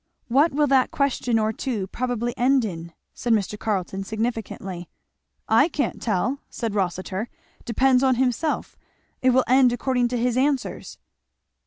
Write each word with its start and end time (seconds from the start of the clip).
"What 0.29 0.51
will 0.51 0.65
that 0.65 0.89
question 0.89 1.37
or 1.37 1.53
two 1.53 1.85
probably 1.85 2.35
end 2.35 2.65
in?" 2.65 2.91
said 3.13 3.33
Mr. 3.33 3.55
Carleton 3.59 4.03
significantly. 4.03 4.89
"I 5.47 5.67
can't 5.69 6.01
tell!" 6.01 6.39
said 6.49 6.73
Rossitur, 6.73 7.29
"depends 7.65 8.01
on 8.01 8.15
himself 8.15 8.75
it 9.21 9.29
will 9.29 9.43
end 9.47 9.71
according 9.71 10.07
to 10.07 10.17
his 10.17 10.37
answers." 10.37 10.97